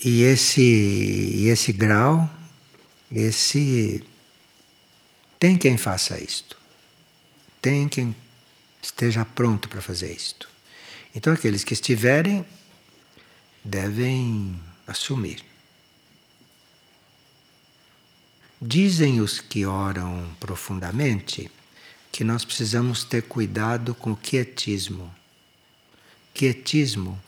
E 0.02 0.22
esse, 0.22 1.46
esse 1.46 1.72
grau, 1.72 2.28
esse 3.12 4.02
tem 5.38 5.56
quem 5.56 5.76
faça 5.76 6.18
isto. 6.18 6.58
Tem 7.60 7.88
quem 7.88 8.14
esteja 8.82 9.24
pronto 9.24 9.68
para 9.68 9.80
fazer 9.80 10.12
isto. 10.12 10.48
Então 11.14 11.32
aqueles 11.32 11.62
que 11.62 11.74
estiverem 11.74 12.44
devem 13.62 14.60
assumir. 14.86 15.53
Dizem 18.66 19.20
os 19.20 19.40
que 19.40 19.66
oram 19.66 20.26
profundamente 20.40 21.50
que 22.10 22.24
nós 22.24 22.46
precisamos 22.46 23.04
ter 23.04 23.20
cuidado 23.24 23.94
com 23.94 24.12
o 24.12 24.16
quietismo. 24.16 25.14
Quietismo 26.32 27.20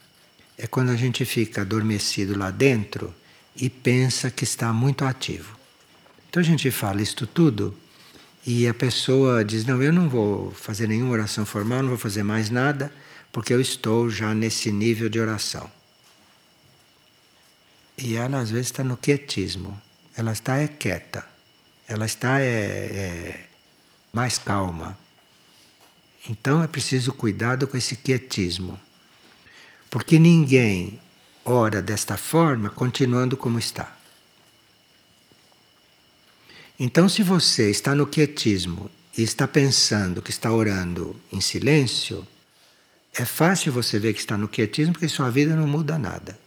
é 0.56 0.66
quando 0.66 0.88
a 0.88 0.96
gente 0.96 1.26
fica 1.26 1.60
adormecido 1.60 2.38
lá 2.38 2.50
dentro 2.50 3.14
e 3.54 3.68
pensa 3.68 4.30
que 4.30 4.44
está 4.44 4.72
muito 4.72 5.04
ativo. 5.04 5.58
Então 6.30 6.40
a 6.40 6.44
gente 6.44 6.70
fala 6.70 7.02
isto 7.02 7.26
tudo 7.26 7.76
e 8.46 8.66
a 8.66 8.72
pessoa 8.72 9.44
diz: 9.44 9.66
Não, 9.66 9.82
eu 9.82 9.92
não 9.92 10.08
vou 10.08 10.52
fazer 10.52 10.88
nenhuma 10.88 11.12
oração 11.12 11.44
formal, 11.44 11.82
não 11.82 11.90
vou 11.90 11.98
fazer 11.98 12.22
mais 12.22 12.48
nada, 12.48 12.90
porque 13.30 13.52
eu 13.52 13.60
estou 13.60 14.08
já 14.08 14.34
nesse 14.34 14.72
nível 14.72 15.10
de 15.10 15.20
oração. 15.20 15.70
E 17.98 18.16
ela 18.16 18.38
às 18.38 18.50
vezes 18.50 18.68
está 18.68 18.82
no 18.82 18.96
quietismo, 18.96 19.78
ela 20.16 20.32
está 20.32 20.56
é 20.56 20.66
quieta, 20.66 21.24
ela 21.86 22.06
está 22.06 22.40
é, 22.40 22.46
é 22.46 23.46
mais 24.12 24.38
calma. 24.38 24.98
Então 26.28 26.62
é 26.62 26.66
preciso 26.66 27.12
cuidado 27.12 27.68
com 27.68 27.76
esse 27.76 27.96
quietismo, 27.96 28.80
porque 29.90 30.18
ninguém 30.18 30.98
ora 31.44 31.80
desta 31.80 32.16
forma 32.16 32.70
continuando 32.70 33.36
como 33.36 33.58
está. 33.58 33.96
Então, 36.78 37.08
se 37.08 37.22
você 37.22 37.70
está 37.70 37.94
no 37.94 38.06
quietismo 38.06 38.90
e 39.16 39.22
está 39.22 39.48
pensando 39.48 40.20
que 40.20 40.30
está 40.30 40.52
orando 40.52 41.16
em 41.32 41.40
silêncio, 41.40 42.26
é 43.14 43.24
fácil 43.24 43.72
você 43.72 43.98
ver 43.98 44.12
que 44.12 44.20
está 44.20 44.36
no 44.36 44.46
quietismo 44.46 44.92
porque 44.92 45.08
sua 45.08 45.30
vida 45.30 45.56
não 45.56 45.66
muda 45.66 45.98
nada. 45.98 46.38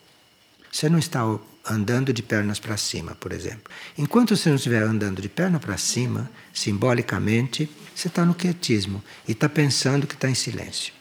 Você 0.72 0.88
não 0.88 1.00
está 1.00 1.24
andando 1.70 2.12
de 2.12 2.24
pernas 2.24 2.60
para 2.60 2.76
cima, 2.76 3.16
por 3.16 3.32
exemplo. 3.32 3.72
Enquanto 3.98 4.36
você 4.36 4.50
não 4.50 4.56
estiver 4.56 4.82
andando 4.82 5.22
de 5.22 5.30
perna 5.30 5.60
para 5.60 5.78
cima, 5.78 6.30
simbolicamente, 6.54 7.70
você 7.96 8.08
está 8.08 8.26
no 8.26 8.34
quietismo 8.34 9.04
e 9.28 9.34
está 9.34 9.48
pensando 9.48 10.08
que 10.08 10.16
está 10.16 10.30
em 10.30 10.36
silêncio. 10.36 10.94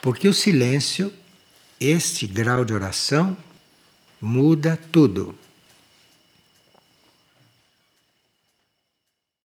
Porque 0.00 0.28
o 0.28 0.34
silêncio, 0.34 1.12
este 1.80 2.26
grau 2.26 2.64
de 2.64 2.72
oração, 2.72 3.36
muda 4.20 4.78
tudo. 4.92 5.36